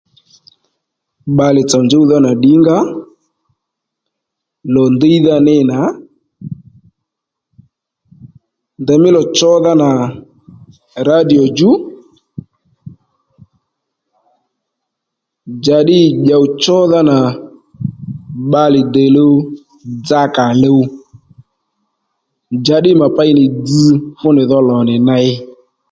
[1.33, 2.77] Bbalè tsò njúwdha nà ddǐngǎ
[4.75, 5.77] lò ndíydha ní nà
[8.81, 9.89] ndèymí lò chódha nà
[11.07, 11.69] rǎdìo djú
[15.55, 17.17] njàddî dyòw chódha nà
[18.47, 19.33] bbalè dèluw
[20.05, 20.79] dzakà luw
[22.59, 23.83] njàddî mà pey nì dzz
[24.19, 25.27] fúnì dho lò nì ney